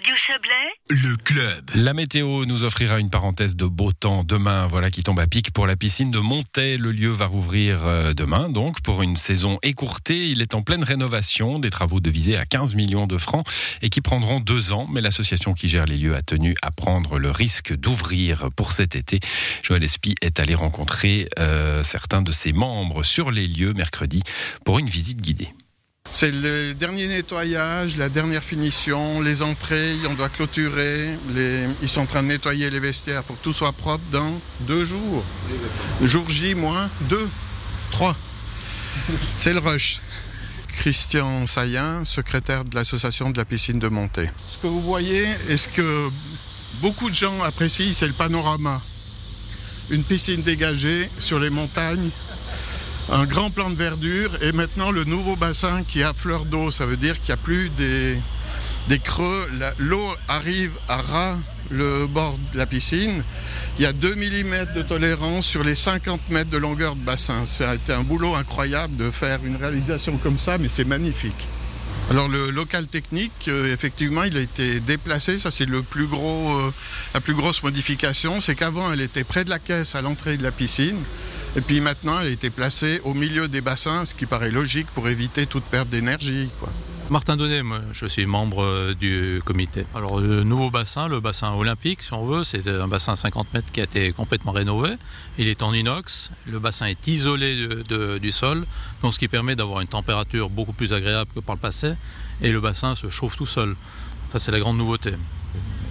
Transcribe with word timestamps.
Radio 0.00 0.16
Chablais, 0.16 0.72
Le 0.88 1.14
club. 1.16 1.70
La 1.74 1.92
météo 1.92 2.46
nous 2.46 2.64
offrira 2.64 3.00
une 3.00 3.10
parenthèse 3.10 3.54
de 3.54 3.66
beau 3.66 3.92
temps 3.92 4.24
demain, 4.24 4.66
voilà 4.66 4.90
qui 4.90 5.02
tombe 5.02 5.20
à 5.20 5.26
pic 5.26 5.50
pour 5.50 5.66
la 5.66 5.76
piscine 5.76 6.10
de 6.10 6.18
Montet. 6.18 6.78
Le 6.78 6.90
lieu 6.90 7.10
va 7.10 7.26
rouvrir 7.26 7.86
euh, 7.86 8.14
demain, 8.14 8.48
donc 8.48 8.80
pour 8.80 9.02
une 9.02 9.16
saison 9.16 9.58
écourtée. 9.62 10.28
Il 10.28 10.40
est 10.40 10.54
en 10.54 10.62
pleine 10.62 10.84
rénovation, 10.84 11.58
des 11.58 11.68
travaux 11.68 12.00
devisés 12.00 12.38
à 12.38 12.46
15 12.46 12.76
millions 12.76 13.06
de 13.06 13.18
francs 13.18 13.44
et 13.82 13.90
qui 13.90 14.00
prendront 14.00 14.40
deux 14.40 14.72
ans. 14.72 14.86
Mais 14.90 15.02
l'association 15.02 15.52
qui 15.52 15.68
gère 15.68 15.84
les 15.84 15.98
lieux 15.98 16.16
a 16.16 16.22
tenu 16.22 16.54
à 16.62 16.70
prendre 16.70 17.18
le 17.18 17.30
risque 17.30 17.76
d'ouvrir 17.76 18.48
pour 18.56 18.72
cet 18.72 18.96
été. 18.96 19.20
Joël 19.62 19.84
Espy 19.84 20.14
est 20.22 20.40
allé 20.40 20.54
rencontrer 20.54 21.28
euh, 21.38 21.82
certains 21.82 22.22
de 22.22 22.32
ses 22.32 22.54
membres 22.54 23.02
sur 23.02 23.30
les 23.30 23.46
lieux 23.46 23.74
mercredi 23.74 24.22
pour 24.64 24.78
une 24.78 24.88
visite 24.88 25.20
guidée. 25.20 25.52
C'est 26.12 26.32
le 26.32 26.74
dernier 26.74 27.06
nettoyage, 27.06 27.96
la 27.96 28.08
dernière 28.08 28.42
finition, 28.42 29.20
les 29.20 29.42
entrées, 29.42 29.94
on 30.08 30.14
doit 30.14 30.28
clôturer. 30.28 31.16
Ils 31.82 31.88
sont 31.88 32.00
en 32.00 32.06
train 32.06 32.22
de 32.22 32.28
nettoyer 32.28 32.68
les 32.68 32.80
vestiaires 32.80 33.22
pour 33.22 33.38
que 33.38 33.44
tout 33.44 33.52
soit 33.52 33.72
propre 33.72 34.04
dans 34.10 34.40
deux 34.60 34.84
jours. 34.84 35.24
Jour 36.02 36.28
J, 36.28 36.54
moins 36.54 36.90
deux, 37.08 37.28
trois. 37.92 38.16
C'est 39.36 39.52
le 39.52 39.60
rush. 39.60 40.00
Christian 40.78 41.46
Saillant, 41.46 42.04
secrétaire 42.04 42.64
de 42.64 42.74
l'association 42.74 43.30
de 43.30 43.38
la 43.38 43.44
piscine 43.44 43.78
de 43.78 43.88
Montée. 43.88 44.30
Ce 44.48 44.58
que 44.58 44.66
vous 44.66 44.80
voyez 44.80 45.28
et 45.48 45.56
ce 45.56 45.68
que 45.68 46.10
beaucoup 46.80 47.08
de 47.08 47.14
gens 47.14 47.42
apprécient, 47.42 47.92
c'est 47.92 48.06
le 48.06 48.14
panorama. 48.14 48.82
Une 49.90 50.04
piscine 50.04 50.42
dégagée 50.42 51.08
sur 51.18 51.38
les 51.38 51.50
montagnes, 51.50 52.10
un 53.10 53.26
grand 53.26 53.50
plan 53.50 53.70
de 53.70 53.74
verdure 53.74 54.30
et 54.40 54.52
maintenant 54.52 54.90
le 54.90 55.04
nouveau 55.04 55.34
bassin 55.36 55.82
qui 55.86 56.00
est 56.00 56.04
à 56.04 56.14
fleur 56.14 56.44
d'eau. 56.44 56.70
Ça 56.70 56.86
veut 56.86 56.96
dire 56.96 57.20
qu'il 57.20 57.34
n'y 57.34 57.40
a 57.40 57.42
plus 57.42 57.68
des, 57.70 58.18
creux. 59.02 59.48
L'eau 59.78 60.08
arrive 60.28 60.72
à 60.88 60.98
ras 60.98 61.38
le 61.70 62.06
bord 62.06 62.38
de 62.52 62.58
la 62.58 62.66
piscine. 62.66 63.22
Il 63.78 63.82
y 63.82 63.86
a 63.86 63.92
2 63.92 64.14
mm 64.14 64.74
de 64.76 64.82
tolérance 64.82 65.46
sur 65.46 65.64
les 65.64 65.74
50 65.74 66.30
mètres 66.30 66.50
de 66.50 66.58
longueur 66.58 66.94
de 66.94 67.00
bassin. 67.00 67.46
Ça 67.46 67.70
a 67.70 67.74
été 67.74 67.92
un 67.92 68.02
boulot 68.02 68.34
incroyable 68.34 68.96
de 68.96 69.10
faire 69.10 69.40
une 69.44 69.56
réalisation 69.56 70.16
comme 70.18 70.38
ça, 70.38 70.58
mais 70.58 70.68
c'est 70.68 70.84
magnifique. 70.84 71.48
Alors 72.10 72.28
le 72.28 72.50
local 72.50 72.88
technique, 72.88 73.46
euh, 73.46 73.72
effectivement, 73.72 74.24
il 74.24 74.36
a 74.36 74.40
été 74.40 74.80
déplacé. 74.80 75.38
Ça, 75.38 75.52
c'est 75.52 75.66
le 75.66 75.82
plus 75.82 76.06
gros, 76.06 76.58
euh, 76.58 76.72
la 77.14 77.20
plus 77.20 77.34
grosse 77.34 77.62
modification. 77.62 78.40
C'est 78.40 78.56
qu'avant, 78.56 78.92
elle 78.92 79.00
était 79.00 79.22
près 79.22 79.44
de 79.44 79.50
la 79.50 79.60
caisse 79.60 79.94
à 79.94 80.02
l'entrée 80.02 80.36
de 80.36 80.42
la 80.42 80.50
piscine. 80.50 80.96
Et 81.56 81.60
puis 81.60 81.80
maintenant, 81.80 82.20
elle 82.20 82.28
a 82.28 82.30
été 82.30 82.48
placée 82.48 83.00
au 83.04 83.12
milieu 83.12 83.48
des 83.48 83.60
bassins, 83.60 84.04
ce 84.04 84.14
qui 84.14 84.24
paraît 84.24 84.52
logique 84.52 84.86
pour 84.94 85.08
éviter 85.08 85.46
toute 85.46 85.64
perte 85.64 85.88
d'énergie. 85.88 86.48
Martin 87.10 87.36
Donnet, 87.36 87.62
je 87.90 88.06
suis 88.06 88.24
membre 88.24 88.62
euh, 88.62 88.94
du 88.94 89.42
comité. 89.44 89.84
Alors 89.96 90.20
le 90.20 90.44
nouveau 90.44 90.70
bassin, 90.70 91.08
le 91.08 91.18
bassin 91.18 91.52
olympique 91.52 92.02
si 92.02 92.12
on 92.12 92.24
veut, 92.24 92.44
c'est 92.44 92.68
un 92.68 92.86
bassin 92.86 93.16
50 93.16 93.52
mètres 93.52 93.72
qui 93.72 93.80
a 93.80 93.82
été 93.82 94.12
complètement 94.12 94.52
rénové. 94.52 94.90
Il 95.36 95.48
est 95.48 95.64
en 95.64 95.74
inox, 95.74 96.30
le 96.46 96.60
bassin 96.60 96.86
est 96.86 97.08
isolé 97.08 97.66
du 98.20 98.30
sol, 98.30 98.64
donc 99.02 99.12
ce 99.12 99.18
qui 99.18 99.26
permet 99.26 99.56
d'avoir 99.56 99.80
une 99.80 99.88
température 99.88 100.50
beaucoup 100.50 100.72
plus 100.72 100.92
agréable 100.92 101.32
que 101.34 101.40
par 101.40 101.56
le 101.56 101.60
passé, 101.60 101.94
et 102.42 102.52
le 102.52 102.60
bassin 102.60 102.94
se 102.94 103.10
chauffe 103.10 103.36
tout 103.36 103.46
seul. 103.46 103.74
Ça 104.30 104.38
c'est 104.38 104.52
la 104.52 104.60
grande 104.60 104.76
nouveauté. 104.76 105.14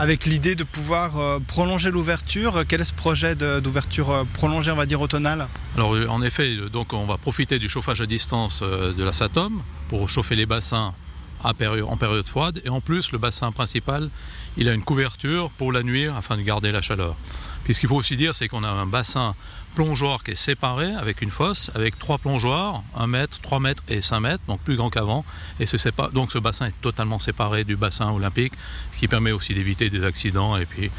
Avec 0.00 0.26
l'idée 0.26 0.54
de 0.54 0.62
pouvoir 0.62 1.18
euh, 1.18 1.40
prolonger 1.40 1.90
l'ouverture, 1.90 2.62
quel 2.68 2.80
est 2.80 2.84
ce 2.84 2.94
projet 2.94 3.34
d'ouverture 3.34 4.10
euh, 4.10 4.24
prolongée, 4.32 4.70
on 4.70 4.76
va 4.76 4.86
dire, 4.86 5.00
automnale? 5.00 5.48
Alors 5.76 5.96
euh, 5.96 6.06
en 6.06 6.22
effet, 6.22 6.56
donc 6.72 6.92
on 6.92 7.04
va 7.04 7.18
profiter 7.18 7.58
du 7.58 7.68
chauffage 7.68 8.00
à 8.00 8.06
distance 8.06 8.62
de 8.62 9.02
la 9.02 9.12
Satom 9.12 9.60
pour 9.88 10.08
chauffer 10.08 10.36
les 10.36 10.46
bassins 10.46 10.94
en 11.42 11.52
période 11.52 12.28
froide. 12.28 12.62
Et 12.64 12.68
en 12.68 12.80
plus, 12.80 13.10
le 13.10 13.18
bassin 13.18 13.50
principal, 13.50 14.08
il 14.56 14.68
a 14.68 14.72
une 14.72 14.84
couverture 14.84 15.50
pour 15.50 15.72
la 15.72 15.82
nuit 15.82 16.06
afin 16.06 16.36
de 16.36 16.42
garder 16.42 16.70
la 16.70 16.80
chaleur. 16.80 17.16
Puis 17.64 17.74
ce 17.74 17.80
qu'il 17.80 17.88
faut 17.88 17.96
aussi 17.96 18.16
dire, 18.16 18.36
c'est 18.36 18.46
qu'on 18.46 18.62
a 18.62 18.70
un 18.70 18.86
bassin 18.86 19.34
plongeoir 19.74 20.22
qui 20.24 20.32
est 20.32 20.34
séparé 20.34 20.92
avec 20.94 21.22
une 21.22 21.30
fosse, 21.30 21.70
avec 21.74 21.98
trois 21.98 22.18
plongeoirs, 22.18 22.82
1 22.96 23.06
mètre, 23.06 23.40
3 23.40 23.60
mètres 23.60 23.82
et 23.88 24.00
5 24.00 24.20
mètres, 24.20 24.42
donc 24.48 24.60
plus 24.60 24.76
grand 24.76 24.90
qu'avant. 24.90 25.24
Et 25.60 25.66
ce 25.66 25.76
donc 26.12 26.32
ce 26.32 26.38
bassin 26.38 26.66
est 26.66 26.80
totalement 26.80 27.18
séparé 27.18 27.64
du 27.64 27.76
bassin 27.76 28.10
olympique, 28.10 28.52
ce 28.92 28.98
qui 28.98 29.08
permet 29.08 29.32
aussi 29.32 29.54
d'éviter 29.54 29.90
des 29.90 30.04
accidents 30.04 30.56
et 30.56 30.66
puis 30.66 30.90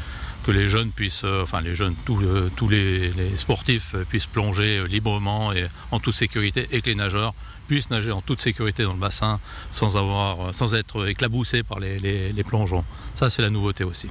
que 0.44 0.50
les 0.50 0.70
jeunes 0.70 0.90
puissent, 0.90 1.22
euh, 1.24 1.42
enfin 1.42 1.60
les 1.60 1.74
jeunes, 1.74 1.94
tous, 2.06 2.18
euh, 2.22 2.48
les, 2.70 3.36
sportifs 3.36 3.94
euh, 3.94 4.04
puissent 4.04 4.26
plonger 4.26 4.88
librement 4.88 5.52
et 5.52 5.66
en 5.90 6.00
toute 6.00 6.14
sécurité 6.14 6.66
et 6.70 6.80
que 6.80 6.88
les 6.88 6.94
nageurs 6.94 7.34
puissent 7.68 7.90
nager 7.90 8.10
en 8.10 8.22
toute 8.22 8.40
sécurité 8.40 8.84
dans 8.84 8.94
le 8.94 8.98
bassin 8.98 9.38
sans, 9.70 9.98
avoir, 9.98 10.54
sans 10.54 10.74
être 10.74 11.06
éclaboussés 11.08 11.62
par 11.62 11.78
les- 11.78 11.98
les 12.32 12.44
plongeons. 12.44 12.84
Ça, 13.14 13.28
c'est 13.28 13.42
la 13.42 13.50
nouveauté 13.50 13.84
aussi. 13.84 14.08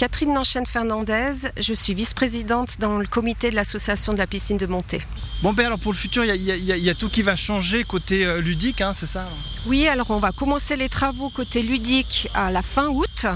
Catherine 0.00 0.32
Nanchaine 0.32 0.64
Fernandez, 0.64 1.50
je 1.60 1.74
suis 1.74 1.92
vice-présidente 1.92 2.78
dans 2.80 2.96
le 2.96 3.06
comité 3.06 3.50
de 3.50 3.54
l'association 3.54 4.14
de 4.14 4.18
la 4.18 4.26
piscine 4.26 4.56
de 4.56 4.64
Montée. 4.64 5.02
Bon, 5.42 5.52
ben 5.52 5.66
alors 5.66 5.78
pour 5.78 5.92
le 5.92 5.96
futur, 5.98 6.24
il 6.24 6.34
y 6.42 6.50
a, 6.50 6.56
y 6.56 6.88
y 6.88 6.94
tout 6.94 7.10
qui 7.10 7.20
va 7.20 7.36
changer 7.36 7.84
côté 7.84 8.24
euh, 8.24 8.40
ludique, 8.40 8.80
hein, 8.80 8.94
c'est 8.94 9.04
ça 9.04 9.28
Oui, 9.66 9.86
alors 9.88 10.10
on 10.10 10.18
va 10.18 10.32
commencer 10.32 10.78
les 10.78 10.88
travaux 10.88 11.28
côté 11.28 11.60
ludique 11.62 12.30
à 12.32 12.50
la 12.50 12.62
fin 12.62 12.88
août. 12.88 13.26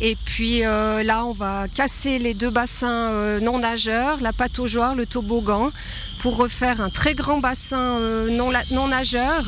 Et 0.00 0.16
puis 0.24 0.64
euh, 0.64 1.02
là, 1.02 1.24
on 1.24 1.32
va 1.32 1.66
casser 1.66 2.20
les 2.20 2.32
deux 2.32 2.50
bassins 2.50 3.10
euh, 3.10 3.40
non 3.40 3.58
nageurs, 3.58 4.20
la 4.20 4.32
pataugeoire, 4.32 4.94
le 4.94 5.04
toboggan, 5.04 5.72
pour 6.20 6.36
refaire 6.36 6.80
un 6.80 6.90
très 6.90 7.14
grand 7.14 7.38
bassin 7.38 7.98
euh, 7.98 8.30
non, 8.30 8.52
non 8.70 8.86
nageur, 8.86 9.42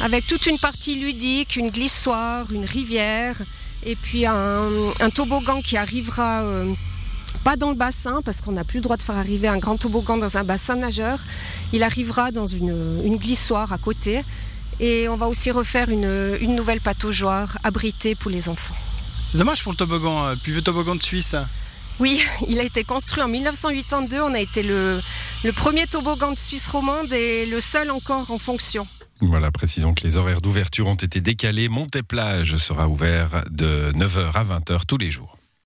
avec 0.00 0.26
toute 0.26 0.46
une 0.46 0.58
partie 0.58 0.98
ludique, 0.98 1.56
une 1.56 1.68
glissoire, 1.68 2.50
une 2.52 2.64
rivière, 2.64 3.36
et 3.84 3.96
puis 3.96 4.26
un, 4.26 4.68
un 5.00 5.10
toboggan 5.10 5.62
qui 5.62 5.76
arrivera 5.76 6.42
euh, 6.42 6.72
pas 7.44 7.56
dans 7.56 7.70
le 7.70 7.74
bassin, 7.74 8.20
parce 8.24 8.42
qu'on 8.42 8.52
n'a 8.52 8.64
plus 8.64 8.78
le 8.78 8.82
droit 8.82 8.96
de 8.96 9.02
faire 9.02 9.16
arriver 9.16 9.48
un 9.48 9.58
grand 9.58 9.76
toboggan 9.76 10.18
dans 10.18 10.36
un 10.36 10.44
bassin 10.44 10.76
nageur. 10.76 11.20
Il 11.72 11.82
arrivera 11.82 12.30
dans 12.30 12.46
une, 12.46 13.00
une 13.04 13.16
glissoire 13.16 13.72
à 13.72 13.78
côté. 13.78 14.22
Et 14.80 15.08
on 15.08 15.16
va 15.16 15.28
aussi 15.28 15.50
refaire 15.50 15.90
une, 15.90 16.38
une 16.40 16.54
nouvelle 16.54 16.80
pataugeoire 16.80 17.58
abritée 17.64 18.14
pour 18.14 18.30
les 18.30 18.48
enfants. 18.48 18.74
C'est 19.26 19.38
dommage 19.38 19.62
pour 19.62 19.72
le 19.72 19.76
toboggan, 19.76 20.24
euh, 20.24 20.34
le 20.34 20.40
plus 20.40 20.52
vieux 20.52 20.62
toboggan 20.62 20.96
de 20.96 21.02
Suisse. 21.02 21.36
Oui, 21.98 22.22
il 22.48 22.58
a 22.58 22.64
été 22.64 22.82
construit 22.84 23.22
en 23.22 23.28
1982. 23.28 24.20
On 24.22 24.34
a 24.34 24.40
été 24.40 24.62
le, 24.62 25.00
le 25.44 25.52
premier 25.52 25.86
toboggan 25.86 26.32
de 26.32 26.38
Suisse 26.38 26.66
romande 26.68 27.12
et 27.12 27.46
le 27.46 27.60
seul 27.60 27.90
encore 27.90 28.30
en 28.30 28.38
fonction. 28.38 28.86
Voilà, 29.20 29.50
précisons 29.50 29.92
que 29.92 30.02
les 30.02 30.16
horaires 30.16 30.40
d'ouverture 30.40 30.86
ont 30.86 30.94
été 30.94 31.20
décalés. 31.20 31.68
Montée-Plage 31.68 32.56
sera 32.56 32.88
ouvert 32.88 33.44
de 33.50 33.92
9h 33.92 34.32
à 34.32 34.44
20h 34.44 34.86
tous 34.86 34.96
les 34.96 35.10
jours. 35.10 35.39